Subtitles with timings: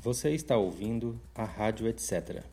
[0.00, 2.44] Você está ouvindo a Rádio Etc.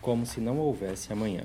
[0.00, 1.44] Como se não houvesse amanhã.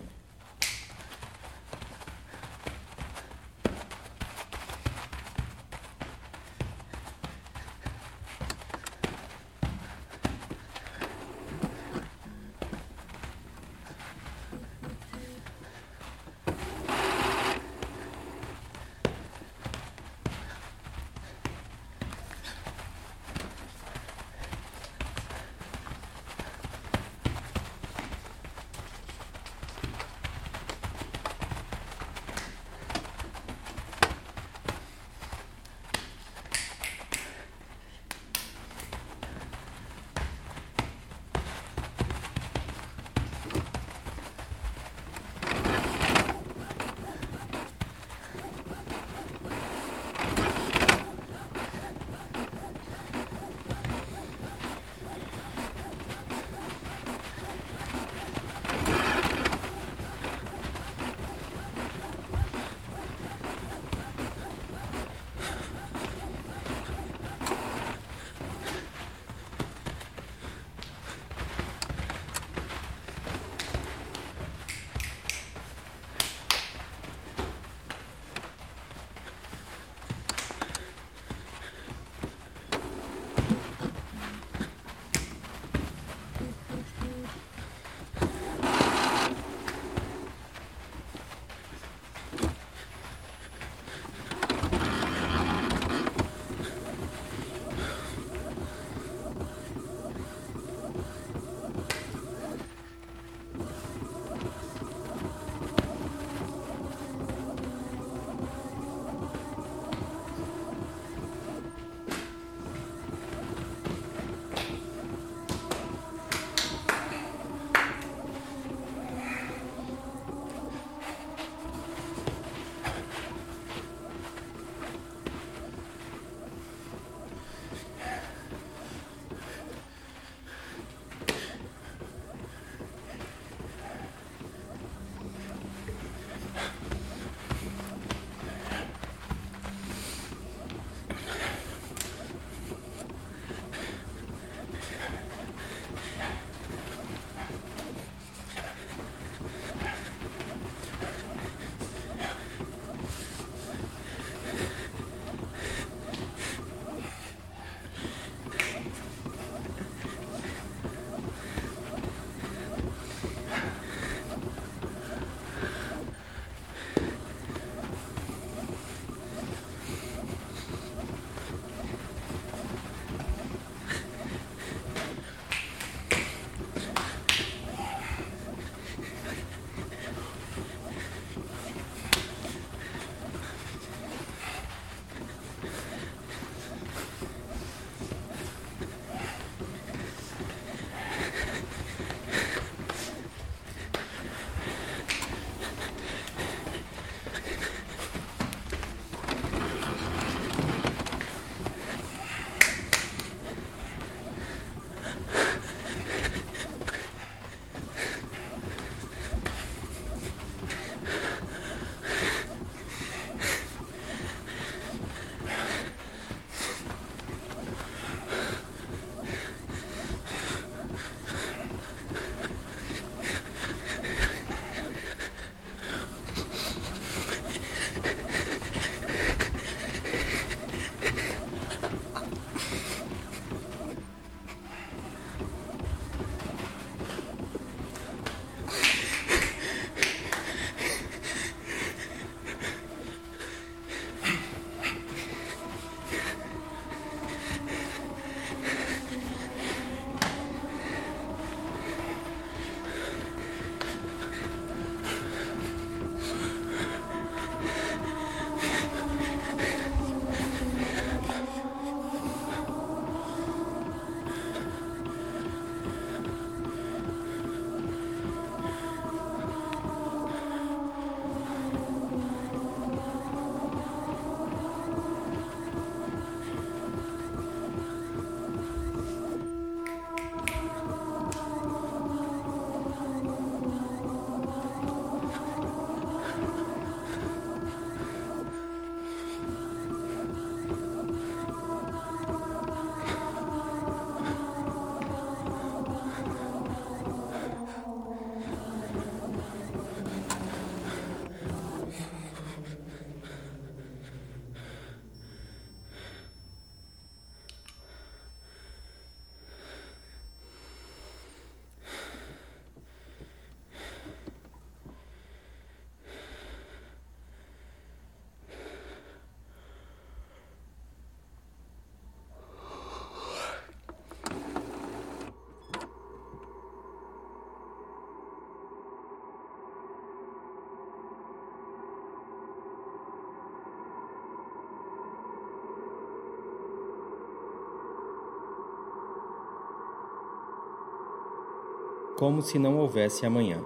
[342.17, 343.61] Como se não houvesse amanhã.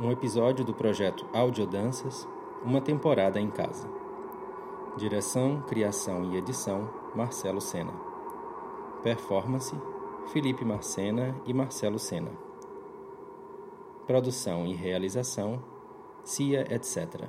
[0.00, 2.26] Um episódio do projeto Audiodanças,
[2.64, 3.88] uma temporada em casa.
[4.96, 7.92] Direção, criação e edição: Marcelo Sena.
[9.04, 9.72] Performance:
[10.32, 12.32] Felipe Marcena e Marcelo Sena.
[14.04, 15.62] Produção e realização:
[16.24, 17.28] CIA, etc.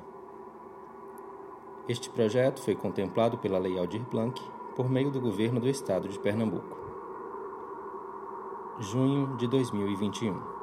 [1.87, 4.41] Este projeto foi contemplado pela Lei Aldir Blanc
[4.75, 6.82] por meio do Governo do Estado de Pernambuco.
[8.83, 10.62] Junho de 2021